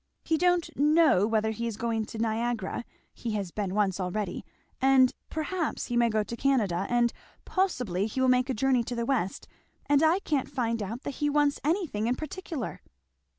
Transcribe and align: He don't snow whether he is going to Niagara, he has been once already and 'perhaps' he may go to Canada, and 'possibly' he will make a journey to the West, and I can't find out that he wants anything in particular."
He 0.23 0.35
don't 0.35 0.65
snow 0.65 1.27
whether 1.27 1.51
he 1.51 1.67
is 1.67 1.77
going 1.77 2.05
to 2.05 2.17
Niagara, 2.17 2.83
he 3.13 3.33
has 3.33 3.51
been 3.51 3.75
once 3.75 3.99
already 3.99 4.43
and 4.81 5.13
'perhaps' 5.29 5.85
he 5.89 5.95
may 5.95 6.09
go 6.09 6.23
to 6.23 6.35
Canada, 6.35 6.87
and 6.89 7.13
'possibly' 7.45 8.07
he 8.07 8.19
will 8.19 8.27
make 8.27 8.49
a 8.49 8.55
journey 8.55 8.83
to 8.85 8.95
the 8.95 9.05
West, 9.05 9.47
and 9.85 10.01
I 10.01 10.17
can't 10.21 10.49
find 10.49 10.81
out 10.81 11.03
that 11.03 11.17
he 11.21 11.29
wants 11.29 11.59
anything 11.63 12.07
in 12.07 12.15
particular." 12.15 12.81